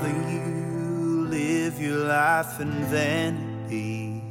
[0.00, 4.22] rather you live your life in vanity.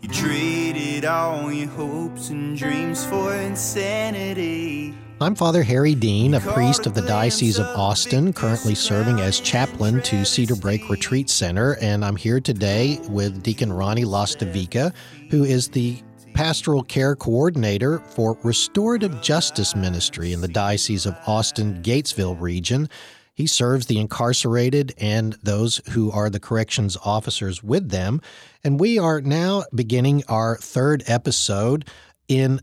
[0.00, 4.94] You traded all your hopes and dreams for insanity.
[5.20, 10.02] I'm Father Harry Dean, a priest of the Diocese of Austin, currently serving as chaplain
[10.02, 14.92] to Cedarbrake Retreat Center, and I'm here today with Deacon Ronnie Lastavica,
[15.30, 16.02] who is the
[16.34, 22.88] pastoral care coordinator for Restorative Justice Ministry in the Diocese of Austin Gatesville region.
[23.34, 28.20] He serves the incarcerated and those who are the corrections officers with them.
[28.62, 31.88] And we are now beginning our third episode
[32.28, 32.60] in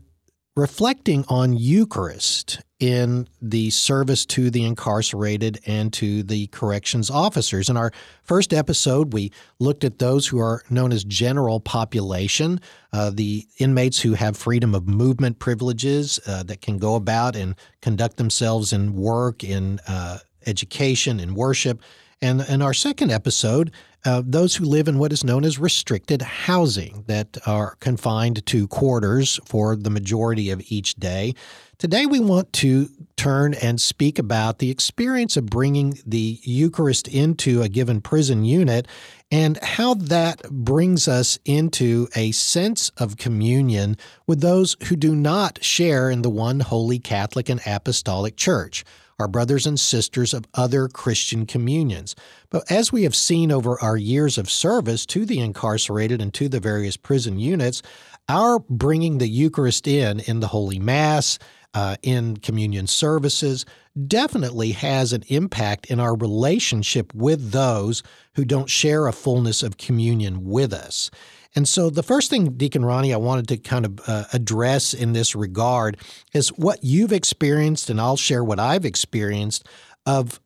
[0.56, 7.70] reflecting on Eucharist in the service to the incarcerated and to the corrections officers.
[7.70, 7.92] In our
[8.24, 9.30] first episode, we
[9.60, 12.60] looked at those who are known as general population,
[12.92, 17.54] uh, the inmates who have freedom of movement privileges uh, that can go about and
[17.80, 21.80] conduct themselves in work, in uh, education, and worship.
[22.20, 23.72] And in our second episode,
[24.04, 28.66] uh, those who live in what is known as restricted housing that are confined to
[28.68, 31.34] quarters for the majority of each day.
[31.78, 37.62] Today, we want to turn and speak about the experience of bringing the Eucharist into
[37.62, 38.86] a given prison unit
[39.32, 45.62] and how that brings us into a sense of communion with those who do not
[45.64, 48.84] share in the one holy Catholic and Apostolic Church
[49.22, 52.16] our brothers and sisters of other Christian communions.
[52.50, 56.48] But as we have seen over our years of service to the incarcerated and to
[56.48, 57.82] the various prison units,
[58.28, 61.38] our bringing the Eucharist in, in the Holy Mass,
[61.74, 63.64] uh, in communion services,
[64.06, 68.02] definitely has an impact in our relationship with those
[68.34, 71.10] who don't share a fullness of communion with us.
[71.54, 75.12] And so, the first thing, Deacon Ronnie, I wanted to kind of uh, address in
[75.12, 75.98] this regard
[76.32, 79.66] is what you've experienced, and I'll share what I've experienced
[80.06, 80.40] of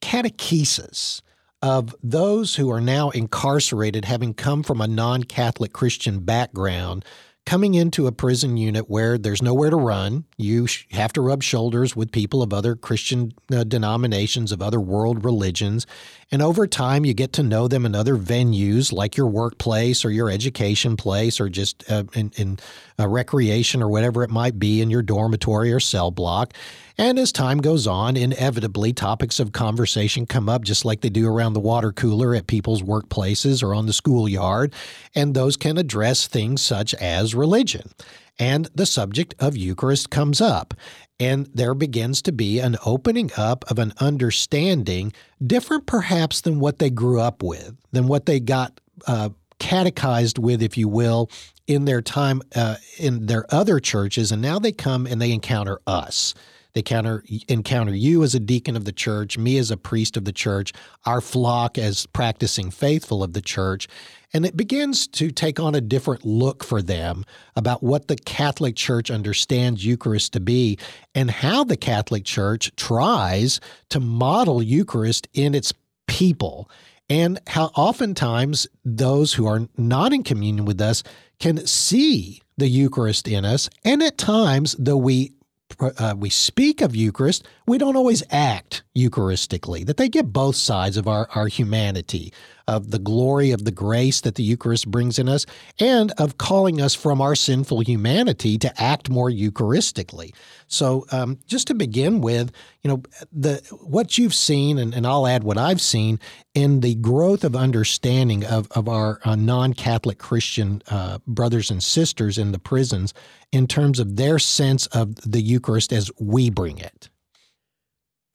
[0.00, 1.20] catechesis
[1.62, 7.04] of those who are now incarcerated, having come from a non Catholic Christian background,
[7.46, 10.24] coming into a prison unit where there's nowhere to run.
[10.36, 15.24] You have to rub shoulders with people of other Christian uh, denominations, of other world
[15.24, 15.86] religions.
[16.32, 20.10] And over time, you get to know them in other venues like your workplace or
[20.10, 22.58] your education place or just uh, in, in
[22.98, 26.52] uh, recreation or whatever it might be in your dormitory or cell block.
[26.98, 31.28] And as time goes on, inevitably topics of conversation come up just like they do
[31.28, 34.72] around the water cooler at people's workplaces or on the schoolyard.
[35.14, 37.90] And those can address things such as religion.
[38.38, 40.74] And the subject of Eucharist comes up.
[41.18, 45.12] And there begins to be an opening up of an understanding,
[45.44, 50.62] different perhaps than what they grew up with, than what they got uh, catechized with,
[50.62, 51.30] if you will,
[51.66, 54.30] in their time uh, in their other churches.
[54.30, 56.34] And now they come and they encounter us.
[56.76, 60.26] They encounter, encounter you as a deacon of the church, me as a priest of
[60.26, 60.74] the church,
[61.06, 63.88] our flock as practicing faithful of the church.
[64.34, 67.24] And it begins to take on a different look for them
[67.56, 70.78] about what the Catholic Church understands Eucharist to be
[71.14, 73.58] and how the Catholic Church tries
[73.88, 75.72] to model Eucharist in its
[76.06, 76.68] people
[77.08, 81.02] and how oftentimes those who are not in communion with us
[81.38, 83.70] can see the Eucharist in us.
[83.82, 85.32] And at times, though we
[85.80, 90.96] uh, we speak of Eucharist, we don't always act Eucharistically, that they get both sides
[90.96, 92.32] of our, our humanity,
[92.68, 95.46] of the glory of the grace that the Eucharist brings in us,
[95.78, 100.34] and of calling us from our sinful humanity to act more Eucharistically.
[100.66, 102.50] So, um, just to begin with,
[102.82, 106.18] you know, the what you've seen, and, and I'll add what I've seen
[106.54, 111.82] in the growth of understanding of, of our uh, non Catholic Christian uh, brothers and
[111.82, 113.14] sisters in the prisons
[113.52, 117.08] in terms of their sense of the Eucharist as we bring it.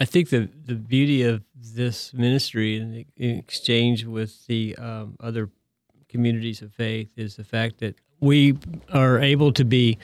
[0.02, 1.44] I think the, the beauty of
[1.76, 5.52] this ministry and in exchange with the um, other
[6.10, 8.58] communities of faith is the fact that we
[8.92, 10.00] are able to be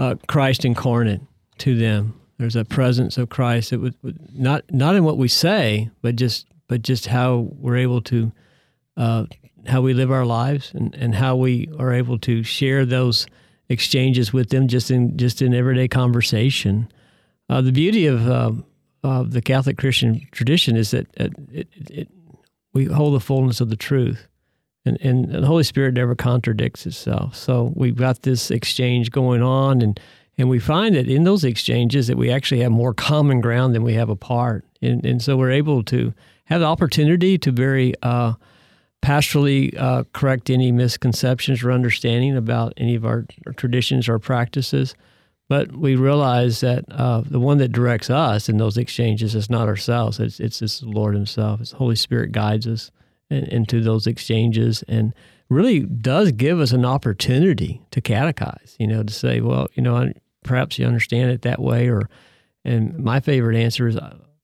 [0.00, 1.20] uh, Christ incarnate
[1.58, 2.20] to them.
[2.38, 3.94] There's a presence of Christ that would,
[4.36, 8.32] not not in what we say, but just but just how we're able to
[8.96, 9.26] uh,
[9.68, 13.28] how we live our lives and, and how we are able to share those
[13.68, 16.90] exchanges with them just in just in everyday conversation.
[17.48, 18.26] Uh, the beauty of
[19.06, 22.08] of the Catholic Christian tradition is that it, it, it,
[22.72, 24.28] we hold the fullness of the truth,
[24.84, 27.34] and, and the Holy Spirit never contradicts itself.
[27.34, 30.00] So we've got this exchange going on, and
[30.38, 33.82] and we find that in those exchanges that we actually have more common ground than
[33.82, 36.12] we have apart, and and so we're able to
[36.44, 38.34] have the opportunity to very uh,
[39.02, 43.24] pastorally uh, correct any misconceptions or understanding about any of our
[43.56, 44.94] traditions or practices,
[45.48, 49.68] but we realize that uh, the one that directs us in those exchanges is not
[49.68, 50.18] ourselves.
[50.18, 51.60] It's it's just the Lord Himself.
[51.60, 52.90] It's the Holy Spirit guides us
[53.30, 55.14] in, into those exchanges and
[55.48, 58.74] really does give us an opportunity to catechize.
[58.78, 60.12] You know, to say, well, you know,
[60.42, 62.08] perhaps you understand it that way, or
[62.64, 63.98] and my favorite answer is.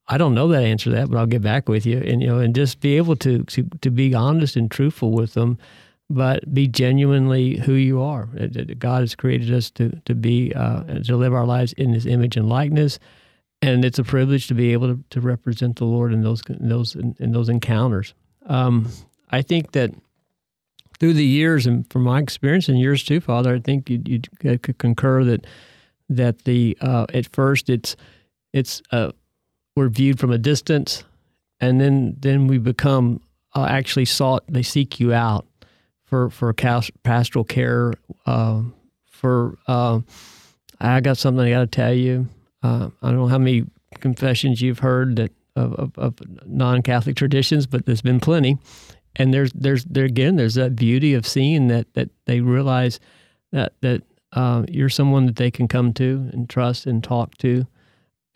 [0.08, 2.26] I don't know that answer to that, but I'll get back with you, and you
[2.26, 5.58] know, and just be able to to, to be honest and truthful with them,
[6.14, 8.26] but be genuinely who you are.
[8.78, 12.36] God has created us to to be uh, to live our lives in His image
[12.36, 12.98] and likeness,
[13.62, 16.68] and it's a privilege to be able to, to represent the Lord in those in
[16.68, 18.14] those in, in those encounters.
[18.46, 18.88] Um,
[19.30, 19.94] I think that
[21.00, 24.78] through the years, and from my experience and yours too, Father, I think you, could
[24.78, 25.46] concur that
[26.10, 27.96] that the uh, at first it's
[28.52, 29.12] it's uh,
[29.76, 31.04] we're viewed from a distance,
[31.58, 33.22] and then then we become
[33.54, 34.44] uh, actually sought.
[34.46, 35.46] They seek you out
[36.12, 37.94] for for pastoral care.
[38.26, 38.64] Uh,
[39.06, 40.00] for uh,
[40.78, 42.28] I got something I got to tell you.
[42.62, 43.64] Uh, I don't know how many
[44.00, 46.14] confessions you've heard that of, of, of
[46.44, 48.58] non-Catholic traditions, but there's been plenty.
[49.16, 53.00] And there's there's there again there's that beauty of seeing that that they realize
[53.52, 54.02] that that
[54.34, 57.66] uh, you're someone that they can come to and trust and talk to,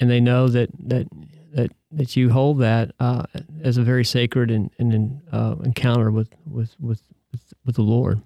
[0.01, 1.09] and they know that that
[1.53, 3.25] that that you hold that uh,
[3.63, 7.03] as a very sacred and, and uh, encounter with, with with
[7.67, 8.23] with the Lord.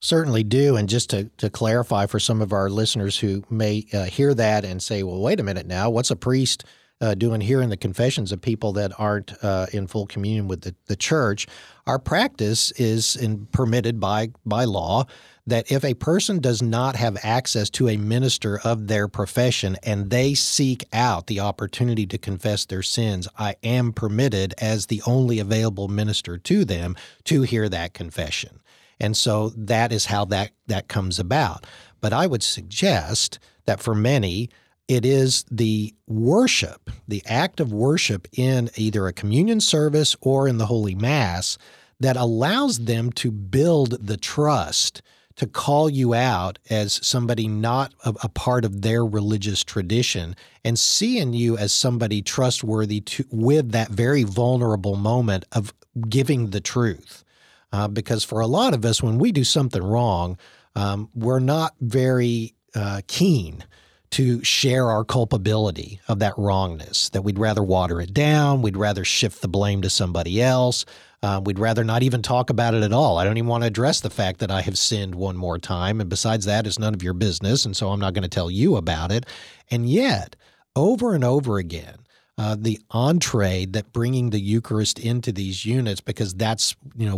[0.00, 0.76] Certainly do.
[0.76, 4.64] And just to, to clarify for some of our listeners who may uh, hear that
[4.64, 6.64] and say, well, wait a minute now, what's a priest
[7.00, 10.62] uh, doing here in the confessions of people that aren't uh, in full communion with
[10.62, 11.48] the, the church?
[11.86, 15.06] Our practice is in, permitted by, by law
[15.48, 20.10] that if a person does not have access to a minister of their profession and
[20.10, 25.40] they seek out the opportunity to confess their sins, I am permitted as the only
[25.40, 26.94] available minister to them
[27.24, 28.60] to hear that confession.
[29.00, 31.66] And so that is how that, that comes about.
[32.00, 34.50] But I would suggest that for many,
[34.88, 40.58] it is the worship, the act of worship in either a communion service or in
[40.58, 41.58] the Holy Mass
[42.00, 45.02] that allows them to build the trust
[45.36, 50.34] to call you out as somebody not a, a, part of their religious tradition
[50.64, 55.72] and seeing you as somebody trustworthy to with that very vulnerable moment of
[56.08, 57.24] giving the truth.
[57.72, 60.38] Uh, because for a lot of us, when we do something wrong,
[60.74, 63.64] um, we're not very uh, keen
[64.10, 69.04] to share our culpability of that wrongness, that we'd rather water it down, we'd rather
[69.04, 70.84] shift the blame to somebody else.
[71.20, 73.18] Uh, we'd rather not even talk about it at all.
[73.18, 76.00] I don't even want to address the fact that I have sinned one more time.
[76.00, 77.64] And besides that, it's none of your business.
[77.64, 79.26] And so I'm not going to tell you about it.
[79.68, 80.36] And yet,
[80.76, 81.96] over and over again,
[82.38, 87.16] uh, the entree that bringing the Eucharist into these units, because that's you know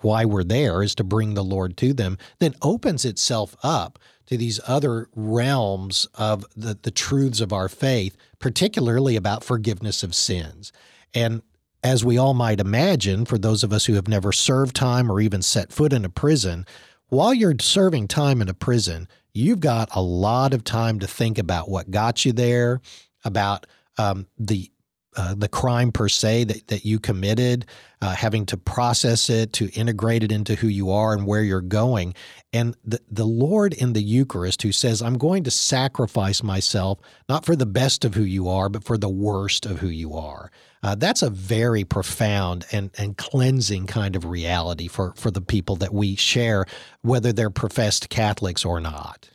[0.00, 4.36] why we're there, is to bring the Lord to them, then opens itself up to
[4.36, 10.72] these other realms of the, the truths of our faith, particularly about forgiveness of sins.
[11.12, 11.42] And
[11.82, 15.20] as we all might imagine, for those of us who have never served time or
[15.20, 16.64] even set foot in a prison,
[17.08, 21.36] while you're serving time in a prison, you've got a lot of time to think
[21.36, 22.80] about what got you there,
[23.24, 23.66] about
[24.00, 24.70] um, the
[25.16, 27.66] uh, the crime per se that, that you committed,
[28.00, 31.60] uh, having to process it, to integrate it into who you are and where you're
[31.60, 32.14] going.
[32.52, 37.44] And the, the Lord in the Eucharist, who says, I'm going to sacrifice myself, not
[37.44, 40.52] for the best of who you are, but for the worst of who you are.
[40.80, 45.74] Uh, that's a very profound and, and cleansing kind of reality for, for the people
[45.74, 46.66] that we share,
[47.02, 49.28] whether they're professed Catholics or not.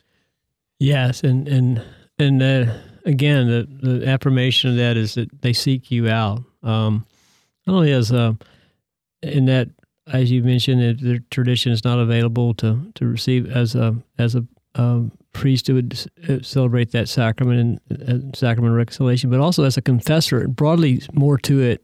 [0.78, 1.82] Yes, and and
[2.18, 2.74] and uh,
[3.06, 6.42] again, the, the affirmation of that is that they seek you out.
[6.62, 7.06] Um,
[7.66, 8.34] not only as uh,
[9.22, 9.68] in that,
[10.12, 14.44] as you mentioned, the tradition is not available to to receive as a as a
[14.74, 15.98] um, priest who would
[16.28, 21.02] uh, celebrate that sacrament and uh, sacrament of reconciliation, but also as a confessor, broadly
[21.12, 21.82] more to it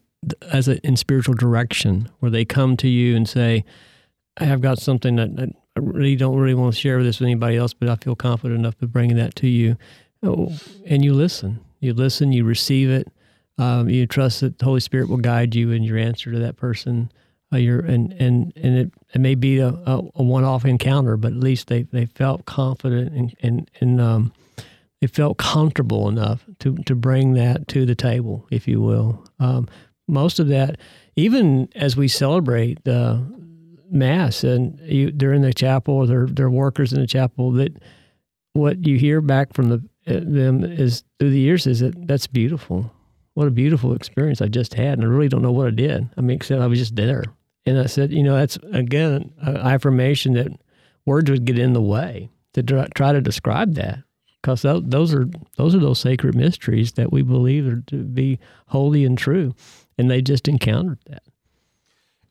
[0.53, 3.65] as a, in spiritual direction, where they come to you and say,
[4.37, 7.57] "I have got something that I really don't really want to share this with anybody
[7.57, 9.77] else, but I feel confident enough to bring that to you,"
[10.23, 10.53] oh,
[10.87, 11.61] and you listen.
[11.81, 12.33] You listen.
[12.33, 13.09] You receive it.
[13.59, 16.57] Um, you trust that the Holy Spirit will guide you in your answer to that
[16.57, 17.11] person
[17.53, 21.33] uh, your and and and it, it may be a, a, a one-off encounter, but
[21.33, 24.33] at least they, they felt confident and and, and um,
[25.01, 29.25] they felt comfortable enough to to bring that to the table, if you will.
[29.39, 29.69] Um,
[30.09, 30.79] most of that,
[31.17, 33.23] even as we celebrate the
[33.91, 37.53] mass and you, they're in the chapel, they're they're workers in the chapel.
[37.53, 37.77] That
[38.55, 42.93] what you hear back from the them is through the years is that that's beautiful.
[43.35, 46.09] What a beautiful experience I just had, and I really don't know what I did.
[46.17, 47.25] I mean, except I was just there.
[47.65, 50.49] And I said, you know, that's again an affirmation that
[51.07, 52.63] words would get in the way to
[52.95, 54.03] try to describe that.
[54.43, 59.05] because those are those are those sacred mysteries that we believe are to be holy
[59.05, 59.55] and true,
[59.97, 61.23] and they just encountered that.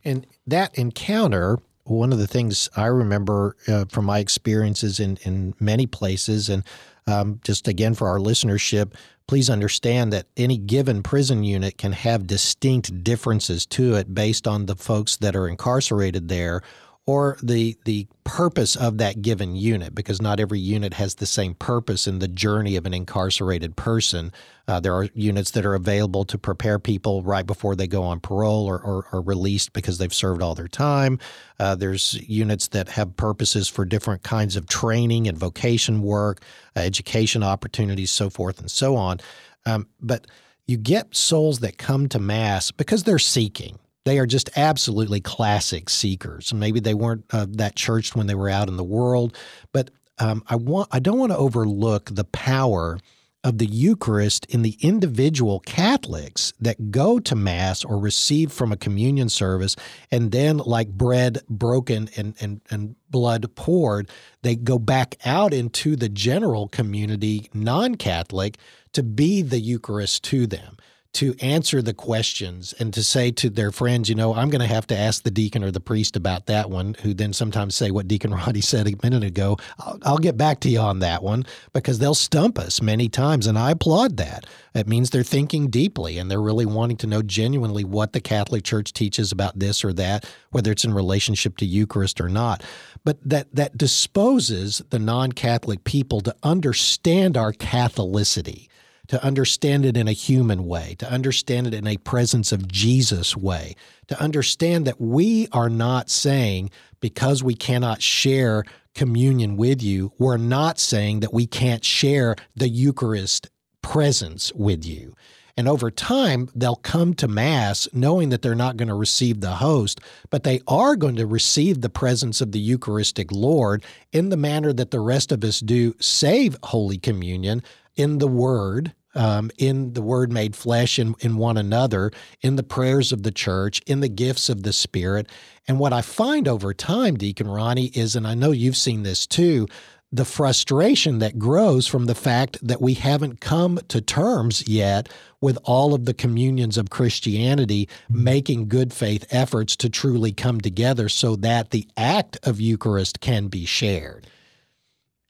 [0.03, 5.53] And that encounter, one of the things I remember uh, from my experiences in in
[5.59, 6.63] many places, and
[7.07, 8.93] um, just again for our listenership,
[9.27, 14.65] please understand that any given prison unit can have distinct differences to it based on
[14.65, 16.61] the folks that are incarcerated there
[17.07, 21.55] or the the purpose of that given unit because not every unit has the same
[21.55, 24.31] purpose in the journey of an incarcerated person.
[24.67, 28.19] Uh, there are units that are available to prepare people right before they go on
[28.19, 31.19] parole or, or, or released because they've served all their time.
[31.59, 36.41] Uh, there's units that have purposes for different kinds of training and vocation work,
[36.77, 39.19] uh, education opportunities, so forth and so on.
[39.65, 40.27] Um, but
[40.67, 45.89] you get souls that come to Mass because they're seeking they are just absolutely classic
[45.89, 46.53] seekers.
[46.53, 49.37] Maybe they weren't uh, that churched when they were out in the world,
[49.71, 52.99] but um, I want I don't want to overlook the power
[53.43, 58.77] of the Eucharist in the individual Catholics that go to Mass or receive from a
[58.77, 59.75] communion service,
[60.11, 64.09] and then, like bread broken and, and, and blood poured,
[64.43, 68.57] they go back out into the general community, non Catholic,
[68.93, 70.77] to be the Eucharist to them
[71.13, 74.73] to answer the questions and to say to their friends, you know, I'm going to
[74.73, 77.91] have to ask the deacon or the priest about that one, who then sometimes say
[77.91, 79.57] what Deacon Ronnie said a minute ago.
[79.79, 83.45] I'll, I'll, get back to you on that one because they'll stump us many times.
[83.45, 84.45] And I applaud that.
[84.73, 88.63] It means they're thinking deeply and they're really wanting to know genuinely what the Catholic
[88.63, 92.63] Church teaches about this or that, whether it's in relationship to Eucharist or not.
[93.03, 98.69] But that, that disposes the non Catholic people to understand our Catholicity
[99.11, 103.35] to understand it in a human way, to understand it in a presence of Jesus
[103.35, 103.75] way,
[104.07, 106.69] to understand that we are not saying
[107.01, 108.63] because we cannot share
[108.95, 113.49] communion with you, we're not saying that we can't share the Eucharist
[113.81, 115.13] presence with you.
[115.57, 119.55] And over time, they'll come to Mass knowing that they're not going to receive the
[119.55, 119.99] host,
[120.29, 124.71] but they are going to receive the presence of the Eucharistic Lord in the manner
[124.71, 127.61] that the rest of us do save Holy Communion
[127.97, 132.63] in the Word um, in the Word made flesh in, in one another, in the
[132.63, 135.27] prayers of the church, in the gifts of the Spirit.
[135.67, 139.27] And what I find over time, Deacon Ronnie, is, and I know you've seen this
[139.27, 139.67] too,
[140.13, 145.07] the frustration that grows from the fact that we haven't come to terms yet
[145.39, 151.07] with all of the communions of Christianity making good faith efforts to truly come together
[151.07, 154.27] so that the act of Eucharist can be shared.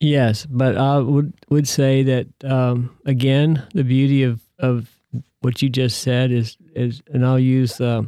[0.01, 4.89] Yes, but I would would say that um, again, the beauty of, of
[5.41, 8.01] what you just said is is, and I'll use uh,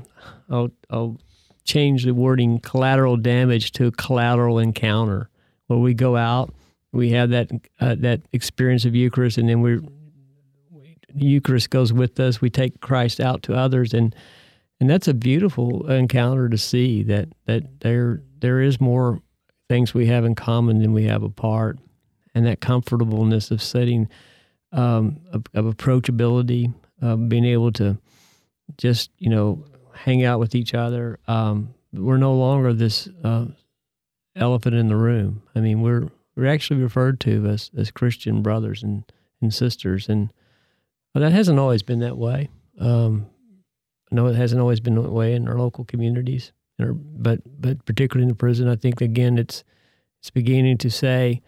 [0.50, 1.20] I'll I'll
[1.66, 5.30] change the wording collateral damage to collateral encounter,
[5.68, 6.52] where we go out,
[6.94, 9.80] we have that uh, that experience of Eucharist, and then we
[11.14, 12.42] Eucharist goes with us.
[12.42, 14.16] We take Christ out to others, and
[14.80, 19.22] and that's a beautiful encounter to see that that there there is more
[19.70, 21.80] things we have in common than we have apart,
[22.36, 24.10] and that comfortableness of setting
[24.72, 27.98] um, of, of, approachability, uh, being able to
[28.78, 31.20] just you know hang out with each other.
[31.28, 33.46] Um, we're no longer this uh,
[34.36, 35.44] elephant in the room.
[35.56, 39.04] I mean, we're we're actually referred to as as Christian brothers and
[39.42, 40.32] and sisters, and
[41.14, 42.50] well, that hasn't always been that way.
[42.80, 43.28] Um,
[44.12, 48.30] no, it hasn't always been that way in our local communities but but particularly in
[48.30, 49.64] the prison, I think again it's
[50.20, 51.42] it's beginning to say,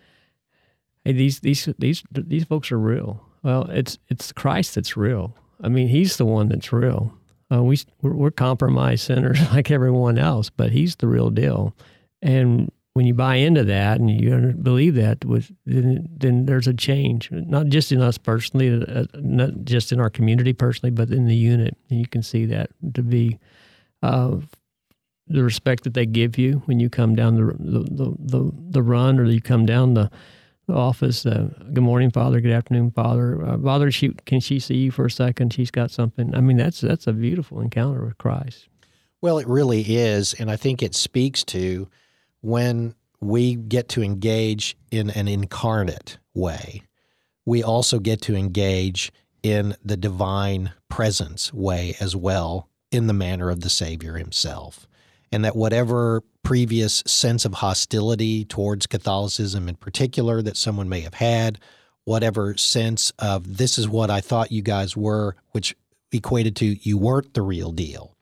[1.04, 3.24] hey, these these these these folks are real.
[3.44, 5.36] Well, it's it's Christ that's real.
[5.62, 7.14] I mean, He's the one that's real.
[7.52, 11.76] Uh, we we're, we're compromised sinners like everyone else, but He's the real deal.
[12.22, 16.74] And when you buy into that and you believe that, with then, then there's a
[16.74, 21.28] change, not just in us personally, uh, not just in our community personally, but in
[21.28, 21.78] the unit.
[21.90, 23.38] And you can see that to be
[24.02, 24.38] uh,
[25.28, 29.20] the respect that they give you when you come down the the the, the run
[29.20, 30.12] or you come down the,
[30.68, 31.26] the office.
[31.26, 32.40] Uh, good morning, Father.
[32.40, 33.44] Good afternoon, Father.
[33.44, 35.54] Uh, Father, she can she see you for a second?
[35.54, 36.36] She's got something.
[36.36, 38.68] I mean, that's that's a beautiful encounter with Christ.
[39.22, 41.90] Well, it really is, and I think it speaks to
[42.42, 46.84] when we get to engage in an incarnate way.
[47.46, 53.50] We also get to engage in the divine presence way as well, in the manner
[53.50, 54.88] of the Savior himself
[55.32, 61.16] and that whatever previous sense of hostility towards Catholicism in particular that someone may have
[61.16, 61.60] had,
[62.04, 65.76] whatever sense of this is what I thought you guys were, which
[66.12, 68.16] equated to you weren't the real deal.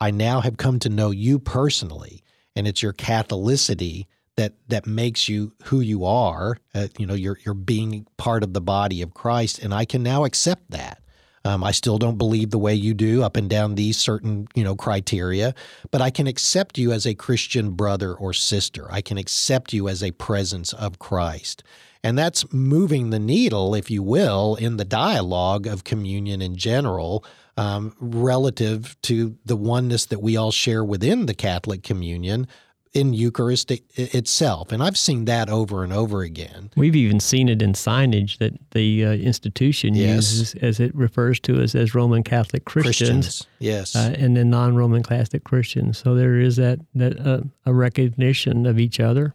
[0.00, 2.22] I now have come to know you personally,
[2.54, 6.58] and it's your Catholicity that that makes you who you are.
[6.74, 10.02] Uh, you know, you're you're being part of the body of Christ, and I can
[10.02, 11.00] now accept that.
[11.46, 14.64] Um, I still don't believe the way you do up and down these certain you
[14.64, 15.54] know criteria,
[15.92, 18.88] but I can accept you as a Christian brother or sister.
[18.90, 21.62] I can accept you as a presence of Christ.
[22.02, 27.24] And that's moving the needle, if you will, in the dialogue of communion in general,
[27.56, 32.48] um, relative to the oneness that we all share within the Catholic communion,
[32.92, 34.72] in Eucharist itself.
[34.72, 36.70] And I've seen that over and over again.
[36.76, 40.08] We've even seen it in signage that the uh, institution yes.
[40.08, 43.26] uses as it refers to us as Roman Catholic Christians.
[43.26, 43.46] Christians.
[43.58, 43.94] Yes.
[43.94, 45.98] Uh, and then non Roman Catholic Christians.
[45.98, 49.34] So there is that, that uh, a recognition of each other.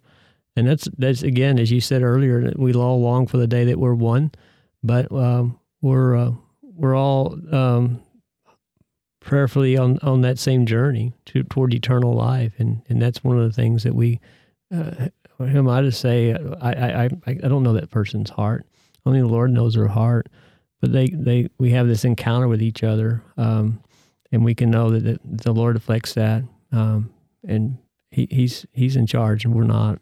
[0.55, 3.79] And that's, that's again, as you said earlier, we all long for the day that
[3.79, 4.31] we're one,
[4.83, 6.31] but um, we're, uh,
[6.61, 8.01] we're all um,
[9.31, 12.51] prayerfully on, on that same journey to, toward eternal life.
[12.57, 14.19] And, and that's one of the things that we,
[14.75, 15.07] uh,
[15.37, 16.33] who am I to say?
[16.33, 18.65] I, I, I, I don't know that person's heart.
[19.05, 20.27] Only the Lord knows their heart.
[20.81, 23.81] But they, they, we have this encounter with each other, um,
[24.33, 27.13] and we can know that the, Lord affects that, um,
[27.47, 27.77] and
[28.09, 29.99] he, he's he's in charge, and we're not.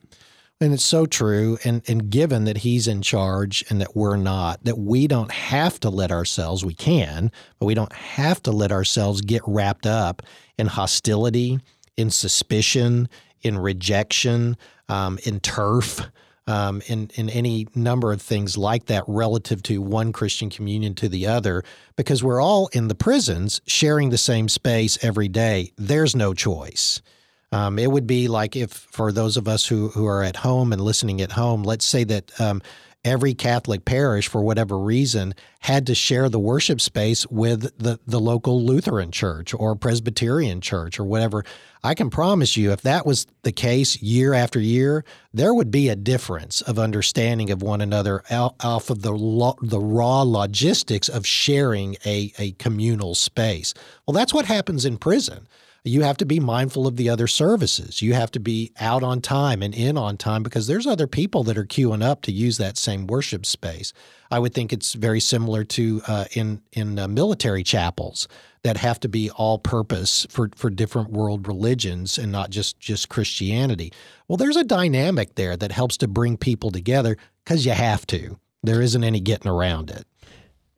[0.62, 1.58] And it's so true.
[1.64, 5.80] And, and given that he's in charge and that we're not, that we don't have
[5.80, 10.22] to let ourselves, we can, but we don't have to let ourselves get wrapped up
[10.58, 11.60] in hostility,
[11.96, 13.08] in suspicion,
[13.42, 14.58] in rejection,
[14.90, 16.02] um, in turf.
[16.48, 21.08] Um, in, in any number of things like that relative to one Christian communion to
[21.08, 21.64] the other,
[21.96, 25.74] because we're all in the prisons sharing the same space every day.
[25.78, 27.04] There's no choice.
[27.52, 30.72] Um, it would be like if, for those of us who, who are at home
[30.72, 32.62] and listening at home, let's say that um,
[33.04, 38.20] every Catholic parish, for whatever reason, had to share the worship space with the, the
[38.20, 41.44] local Lutheran church or Presbyterian church or whatever.
[41.84, 45.90] I can promise you, if that was the case year after year, there would be
[45.90, 51.26] a difference of understanding of one another off of the lo- the raw logistics of
[51.26, 53.74] sharing a, a communal space.
[54.06, 55.48] Well, that's what happens in prison
[55.90, 58.02] you have to be mindful of the other services.
[58.02, 61.44] You have to be out on time and in on time because there's other people
[61.44, 63.92] that are queuing up to use that same worship space.
[64.32, 68.28] I would think it's very similar to uh, in in uh, military chapels
[68.64, 73.10] that have to be all purpose for for different world religions and not just just
[73.10, 73.92] Christianity.
[74.28, 78.40] Well, there's a dynamic there that helps to bring people together because you have to.
[78.62, 80.06] There isn't any getting around it.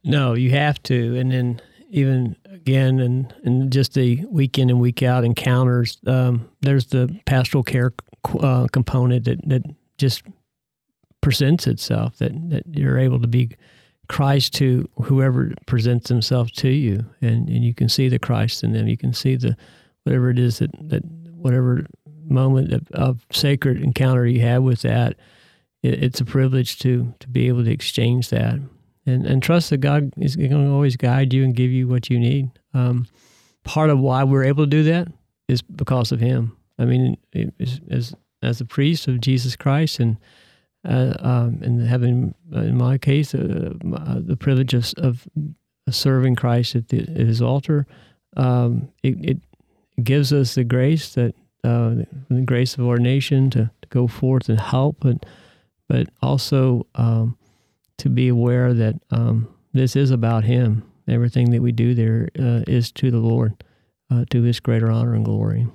[0.04, 4.80] No, you have to, and then even again and and just the week in and
[4.80, 5.98] week out encounters.
[6.08, 7.94] Um, there's the pastoral care
[8.40, 9.64] uh, component that that
[9.98, 10.24] just
[11.22, 12.18] presents itself.
[12.18, 13.52] That that you're able to be
[14.08, 18.72] Christ to whoever presents themselves to you, and and you can see the Christ in
[18.72, 18.88] them.
[18.88, 19.56] You can see the
[20.04, 21.86] whatever it is that that whatever
[22.24, 25.18] moment of, of sacred encounter you have with that.
[25.84, 28.60] It, it's a privilege to to be able to exchange that
[29.06, 32.10] and and trust that God is going to always guide you and give you what
[32.10, 32.52] you need.
[32.74, 33.08] Um,
[33.64, 35.08] part of why we're able to do that
[35.48, 36.56] is because of Him.
[36.78, 37.18] I mean,
[37.90, 40.18] as as a priest of Jesus Christ, and
[40.88, 45.28] uh, um, and having, in my case, uh, uh, the privilege of, of
[45.90, 47.86] serving Christ at, the, at His altar,
[48.36, 49.38] um, it, it,
[50.02, 51.94] gives us the grace that uh,
[52.30, 55.26] the grace of ordination to, to go forth and help, but
[55.88, 57.38] but also um,
[58.02, 60.84] to be aware that um, this is about Him.
[61.08, 63.64] Everything that we do there uh, is to the Lord,
[64.10, 65.68] uh, to His greater honor and glory.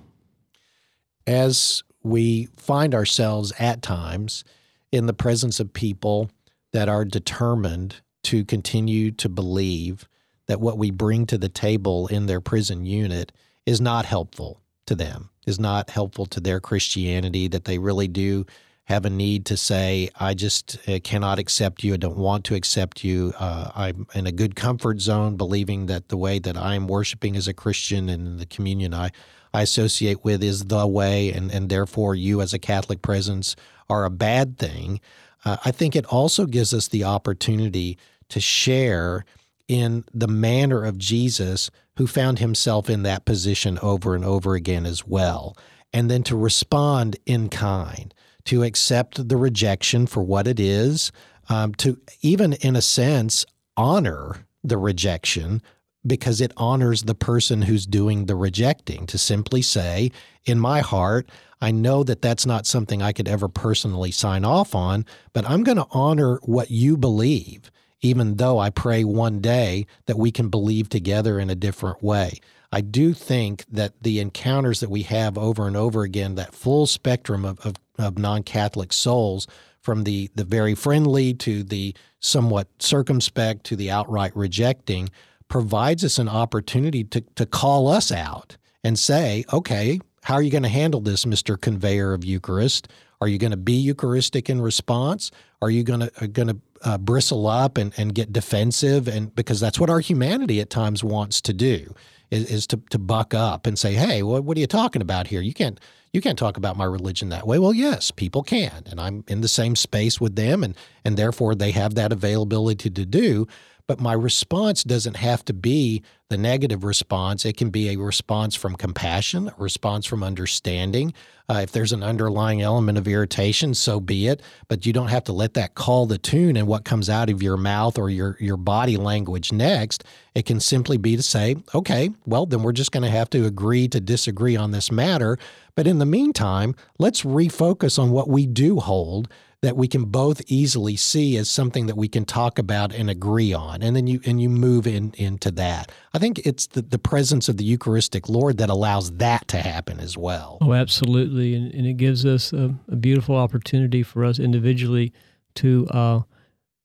[1.25, 4.43] As we find ourselves at times
[4.91, 6.31] in the presence of people
[6.73, 10.09] that are determined to continue to believe
[10.49, 13.31] that what we bring to the table in their prison unit
[13.67, 18.47] is not helpful to them, is not helpful to their Christianity, that they really do
[18.87, 21.95] have a need to say, I just uh, cannot accept you.
[21.95, 23.35] I don't want to accept you.
[23.37, 27.49] Uh, I'm in a good comfort zone, believing that the way that I'm worshiping as
[27.49, 29.11] a Christian and the communion I,
[29.53, 33.57] I associate with is the way, and, and therefore you as a Catholic presence
[33.91, 35.01] are a bad thing.
[35.45, 39.25] Uh, I think it also gives us the opportunity to share
[39.67, 44.87] in the manner of Jesus, who found himself in that position over and over again
[44.87, 45.57] as well,
[45.93, 48.15] and then to respond in kind
[48.47, 51.13] to accept the rejection for what it is,
[51.49, 53.45] um, to even in a sense
[53.77, 55.63] honor the rejection
[56.07, 59.07] because it honors the person who's doing the rejecting.
[59.07, 60.13] To simply say,
[60.45, 61.29] in my heart,
[61.61, 65.65] I know that that's not something I could ever personally sign off on, but I'm
[65.65, 70.49] going to honor what you believe, even though I pray one day that we can
[70.49, 72.41] believe together in a different way.
[72.73, 76.87] I do think that the encounters that we have over and over again, that full
[76.87, 79.47] spectrum of, of of non Catholic souls,
[79.81, 85.09] from the, the very friendly to the somewhat circumspect to the outright rejecting,
[85.49, 90.51] provides us an opportunity to, to call us out and say, okay, how are you
[90.51, 91.61] going to handle this, Mr.
[91.61, 92.89] Conveyor of Eucharist?
[93.21, 95.31] Are you going to be Eucharistic in response?
[95.63, 99.09] Are you going to going to uh, bristle up and, and get defensive?
[99.09, 101.95] And because that's what our humanity at times wants to do
[102.31, 105.29] is, is to, to buck up and say, hey, what, what are you talking about
[105.29, 105.41] here?
[105.41, 105.81] You can't
[106.13, 107.59] you can't talk about my religion that way.
[107.59, 111.55] Well, yes, people can, and I'm in the same space with them, and and therefore
[111.55, 113.47] they have that availability to do.
[113.87, 117.45] But my response doesn't have to be the negative response.
[117.45, 121.15] It can be a response from compassion, a response from understanding.
[121.49, 124.43] Uh, if there's an underlying element of irritation, so be it.
[124.67, 127.45] But you don't have to let that call the tune and what comes out of
[127.45, 130.03] your mouth or your, your body language next.
[130.35, 133.47] It can simply be to say, okay, well, then we're just going to have to
[133.47, 135.39] agree to disagree on this matter.
[135.77, 139.29] But in the meantime, let's refocus on what we do hold
[139.67, 143.53] that we can both easily see as something that we can talk about and agree
[143.53, 143.83] on.
[143.83, 145.91] And then you and you move in into that.
[146.15, 149.99] I think it's the, the presence of the eucharistic lord that allows that to happen
[149.99, 150.59] as well.
[150.61, 151.57] Oh absolutely.
[151.57, 155.13] And, and it gives us a, a, beautiful opportunity for us individually
[155.57, 156.21] to uh,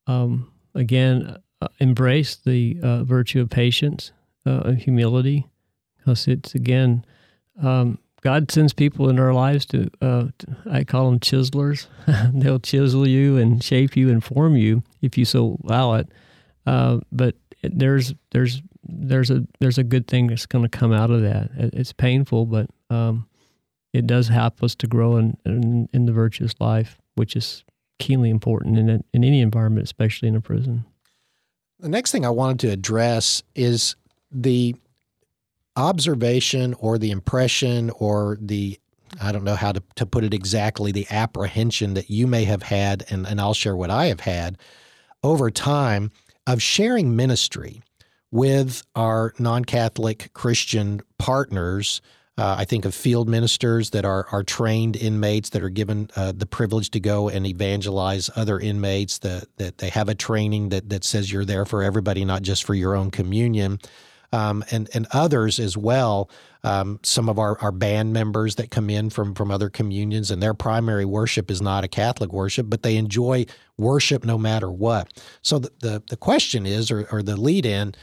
[0.07, 4.11] um, again uh, embrace the uh, virtue of patience
[4.47, 5.47] uh, humility.
[5.99, 7.05] Because it's again
[7.61, 10.27] um, God sends people in our lives to, uh,
[10.69, 11.87] I call them chiselers.
[12.33, 16.07] They'll chisel you and shape you and form you if you so allow it.
[16.65, 21.11] Uh, but there's there's there's a there's a good thing that's going to come out
[21.11, 21.49] of that.
[21.57, 23.27] It's painful, but um,
[23.93, 27.63] it does help us to grow in, in, in the virtuous life, which is
[27.99, 30.85] keenly important in in any environment, especially in a prison.
[31.79, 33.95] The next thing I wanted to address is
[34.31, 34.75] the
[35.81, 38.77] observation or the impression or the
[39.19, 42.63] I don't know how to, to put it exactly, the apprehension that you may have
[42.63, 44.57] had, and, and I'll share what I have had
[45.21, 46.11] over time
[46.47, 47.81] of sharing ministry
[48.31, 52.01] with our non Catholic Christian partners.
[52.37, 56.31] Uh, I think of field ministers that are, are trained inmates that are given uh,
[56.33, 60.89] the privilege to go and evangelize other inmates, that, that they have a training that,
[60.89, 63.79] that says you're there for everybody, not just for your own communion
[64.31, 66.29] um, and and others as well.
[66.63, 70.41] Um, some of our, our band members that come in from from other communions, and
[70.41, 73.45] their primary worship is not a Catholic worship, but they enjoy
[73.77, 75.11] worship no matter what.
[75.41, 77.95] So the the, the question is, or, or the lead in,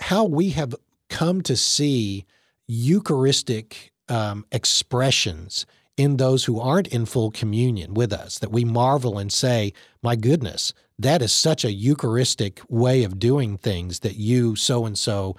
[0.00, 0.74] how we have
[1.08, 2.24] come to see
[2.66, 9.18] Eucharistic um, expressions in those who aren't in full communion with us, that we marvel
[9.18, 14.56] and say, My goodness, that is such a Eucharistic way of doing things that you
[14.56, 15.36] so and so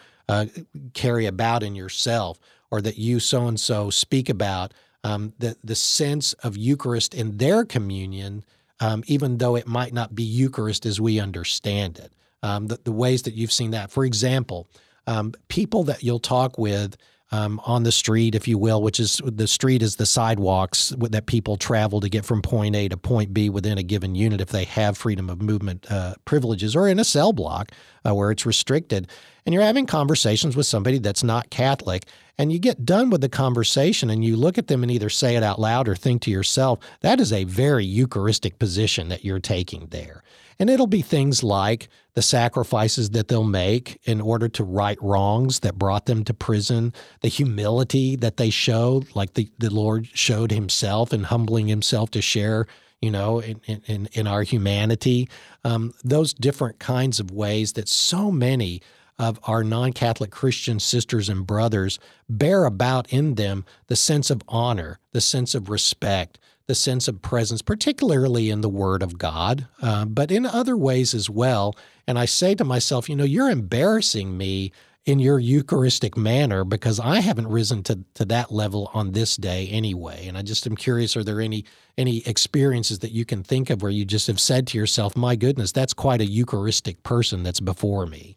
[0.93, 4.73] carry about in yourself, or that you so and so speak about.
[5.03, 8.43] Um, the the sense of Eucharist in their communion,
[8.79, 12.13] um, even though it might not be Eucharist as we understand it.
[12.43, 14.67] Um, the, the ways that you've seen that, for example,
[15.07, 16.97] um, people that you'll talk with
[17.31, 21.25] um, on the street, if you will, which is the street is the sidewalks that
[21.25, 24.49] people travel to get from point A to point B within a given unit if
[24.49, 27.71] they have freedom of movement uh, privileges, or in a cell block
[28.05, 29.07] uh, where it's restricted.
[29.45, 32.05] And you're having conversations with somebody that's not Catholic,
[32.37, 35.35] and you get done with the conversation and you look at them and either say
[35.35, 39.39] it out loud or think to yourself, that is a very Eucharistic position that you're
[39.39, 40.23] taking there.
[40.61, 45.61] And it'll be things like the sacrifices that they'll make in order to right wrongs
[45.61, 50.51] that brought them to prison, the humility that they show, like the, the Lord showed
[50.51, 52.67] himself and humbling himself to share,
[53.01, 55.27] you know, in, in, in our humanity.
[55.63, 58.83] Um, those different kinds of ways that so many
[59.17, 61.97] of our non Catholic Christian sisters and brothers
[62.29, 67.21] bear about in them the sense of honor, the sense of respect, the sense of
[67.21, 71.75] presence, particularly in the Word of God, uh, but in other ways as well.
[72.07, 74.71] And I say to myself, you know, you're embarrassing me
[75.05, 79.67] in your Eucharistic manner because I haven't risen to, to that level on this day
[79.69, 80.27] anyway.
[80.27, 81.65] And I just am curious, are there any
[81.97, 85.35] any experiences that you can think of where you just have said to yourself, my
[85.35, 88.35] goodness, that's quite a Eucharistic person that's before me?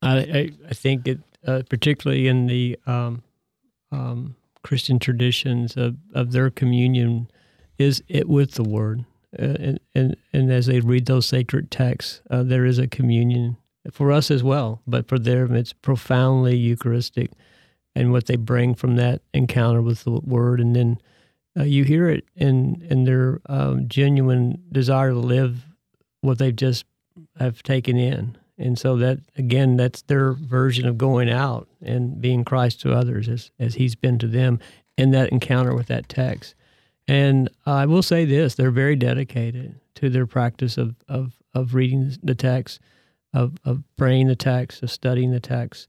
[0.00, 3.22] I, I, think it, uh, particularly in the um,
[3.90, 7.28] um, Christian traditions of, of their communion
[7.78, 9.04] is it with the Word.
[9.38, 13.56] Uh, and, and, and as they read those sacred texts, uh, there is a communion
[13.92, 17.30] for us as well, but for them, it's profoundly Eucharistic
[17.94, 20.60] and what they bring from that encounter with the Word.
[20.60, 20.98] And then
[21.56, 25.66] uh, you hear it in, in their um, genuine desire to live
[26.22, 26.86] what they've just
[27.38, 28.36] have taken in.
[28.56, 33.28] And so that again, that's their version of going out and being Christ to others
[33.28, 34.60] as, as he's been to them
[34.96, 36.54] in that encounter with that text.
[37.08, 42.16] And I will say this: they're very dedicated to their practice of of, of reading
[42.22, 42.80] the text,
[43.32, 45.88] of of praying the text, of studying the text,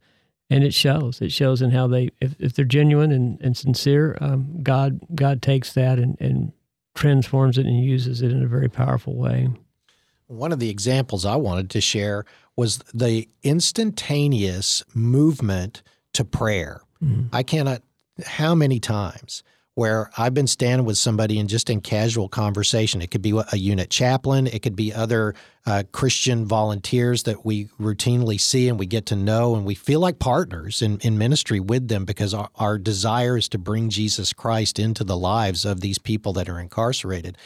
[0.49, 1.21] and it shows.
[1.21, 5.41] It shows in how they, if, if they're genuine and, and sincere, um, God God
[5.41, 6.51] takes that and, and
[6.95, 9.49] transforms it and uses it in a very powerful way.
[10.27, 12.25] One of the examples I wanted to share
[12.55, 16.81] was the instantaneous movement to prayer.
[17.03, 17.35] Mm-hmm.
[17.35, 17.81] I cannot,
[18.25, 19.43] how many times
[19.75, 23.01] where I've been standing with somebody and just in casual conversation.
[23.01, 27.65] It could be a unit chaplain, it could be other uh, Christian volunteers that we
[27.79, 31.59] routinely see and we get to know, and we feel like partners in, in ministry
[31.59, 35.81] with them because our, our desire is to bring Jesus Christ into the lives of
[35.81, 37.37] these people that are incarcerated.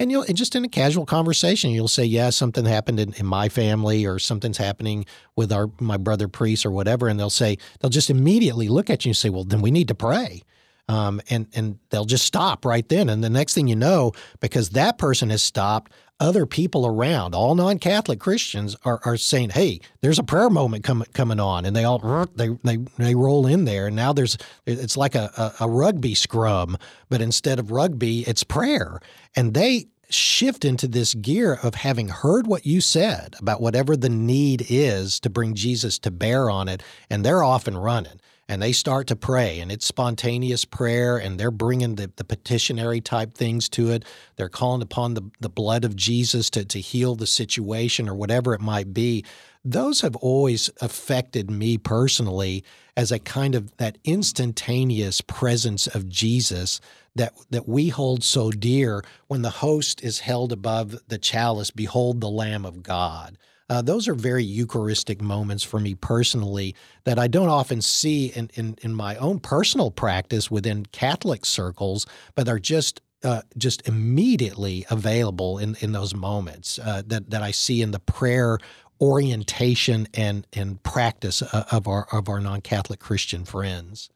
[0.00, 3.26] And you'll and just in a casual conversation, you'll say, "Yeah, something happened in, in
[3.26, 7.58] my family, or something's happening with our my brother priest, or whatever." And they'll say
[7.80, 10.42] they'll just immediately look at you and say, "Well, then we need to pray."
[10.88, 13.08] Um, and and they'll just stop right then.
[13.08, 17.54] And the next thing you know, because that person has stopped, other people around, all
[17.54, 21.84] non-Catholic Christians, are, are saying, "Hey, there's a prayer moment coming coming on," and they
[21.84, 23.86] all they they they roll in there.
[23.86, 26.76] And now there's it's like a, a, a rugby scrum,
[27.08, 29.00] but instead of rugby, it's prayer,
[29.36, 34.08] and they shift into this gear of having heard what you said about whatever the
[34.08, 38.62] need is to bring Jesus to bear on it, and they're off and running and
[38.62, 43.34] they start to pray and it's spontaneous prayer and they're bringing the, the petitionary type
[43.34, 44.04] things to it.
[44.36, 48.54] They're calling upon the, the blood of jesus to, to heal the situation or whatever
[48.54, 49.24] it might be.
[49.64, 52.64] Those have always affected me personally
[52.96, 56.80] as a kind of that instantaneous presence of jesus
[57.14, 62.20] that that we hold so dear when the host is held above the chalice behold
[62.20, 63.36] the lamb of god
[63.70, 68.50] uh, those are very Eucharistic moments for me personally that I don't often see in,
[68.54, 74.86] in, in my own personal practice within Catholic circles, but are just uh, just immediately
[74.90, 78.58] available in, in those moments uh, that, that I see in the prayer
[79.00, 84.10] orientation and, and practice uh, of our of our non Catholic Christian friends.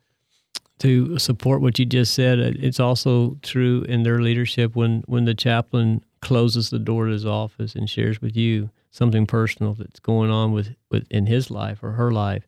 [0.78, 5.24] To support what you just said, uh, it's also true in their leadership when when
[5.24, 9.98] the chaplain closes the door to his office and shares with you something personal that's
[9.98, 12.46] going on with, with in his life or her life,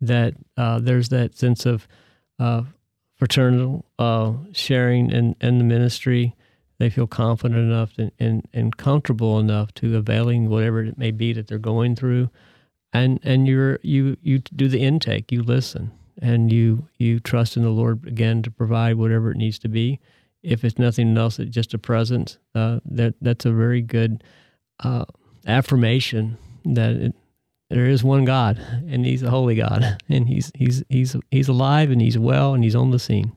[0.00, 1.86] that uh, there's that sense of
[2.40, 2.62] uh,
[3.14, 6.34] fraternal uh, sharing in, in the ministry.
[6.78, 11.32] They feel confident enough and, and, and comfortable enough to availing whatever it may be
[11.34, 12.30] that they're going through.
[12.92, 17.62] And, and you're, you, you do the intake, you listen, and you, you trust in
[17.62, 20.00] the Lord again to provide whatever it needs to be.
[20.42, 22.38] If it's nothing else, it's just a presence.
[22.54, 24.24] Uh, that that's a very good
[24.80, 25.04] uh,
[25.46, 27.14] affirmation that it,
[27.70, 31.90] there is one God and He's a holy God and He's He's He's He's alive
[31.90, 33.32] and He's well and He's on the scene.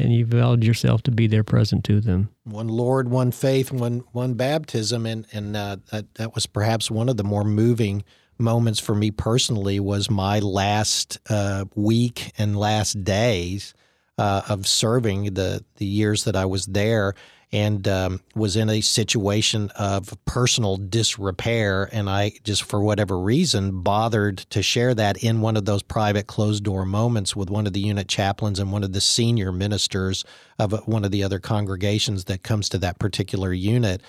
[0.00, 2.28] And you've vowed yourself to be there present to them.
[2.44, 7.08] One Lord, one faith, one one baptism, and and uh, that that was perhaps one
[7.08, 8.04] of the more moving
[8.38, 9.80] moments for me personally.
[9.80, 13.74] Was my last uh, week and last days
[14.18, 17.14] uh, of serving the the years that I was there
[17.52, 21.88] and um, was in a situation of personal disrepair.
[21.92, 26.26] And I just, for whatever reason, bothered to share that in one of those private
[26.26, 30.24] closed door moments with one of the unit chaplains and one of the senior ministers
[30.58, 34.02] of one of the other congregations that comes to that particular unit.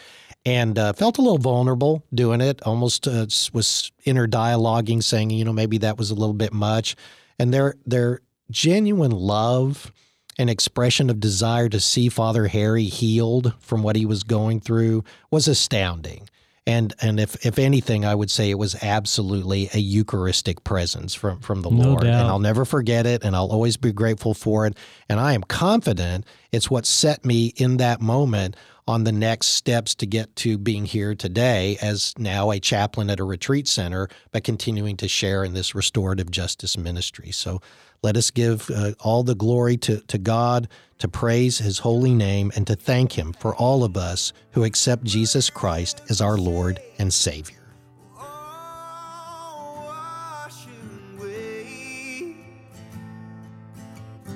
[0.45, 5.43] And uh, felt a little vulnerable doing it, almost uh, was inner dialoguing, saying, you
[5.43, 6.95] know, maybe that was a little bit much.
[7.37, 9.91] And their, their genuine love
[10.39, 15.03] an expression of desire to see Father Harry healed from what he was going through
[15.29, 16.29] was astounding.
[16.65, 21.39] And and if if anything, I would say it was absolutely a Eucharistic presence from
[21.39, 22.03] from the no Lord.
[22.03, 22.13] Doubt.
[22.13, 24.77] And I'll never forget it, and I'll always be grateful for it.
[25.09, 28.55] And I am confident it's what set me in that moment
[28.87, 33.19] on the next steps to get to being here today as now a chaplain at
[33.19, 37.29] a retreat center, but continuing to share in this restorative justice ministry.
[37.31, 37.61] So
[38.01, 42.51] let us give uh, all the glory to, to God, to praise his holy name,
[42.55, 46.79] and to thank him for all of us who accept Jesus Christ as our Lord
[46.97, 47.57] and Savior.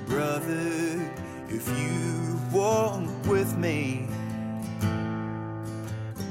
[0.05, 0.72] Brother,
[2.73, 4.07] walk with me.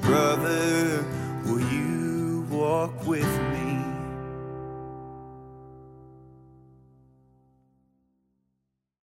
[0.00, 1.04] Brother,
[1.44, 3.41] will you walk with me?